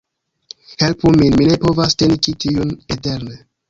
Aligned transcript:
Helpu 0.85 1.13
min! 1.21 1.37
Mi 1.43 1.47
ne 1.51 1.59
povas 1.69 1.97
teni 2.03 2.21
ĉi 2.25 2.39
tiun 2.47 2.77
eterne 2.99 3.43